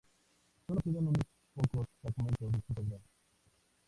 Sólo 0.65 0.81
quedan 0.81 1.09
unos 1.09 1.23
pocos 1.53 1.85
fragmentos 2.01 2.51
de 2.51 2.61
sus 2.63 2.75
obras. 2.79 3.01